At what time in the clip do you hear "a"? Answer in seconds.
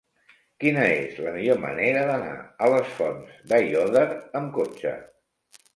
2.69-2.73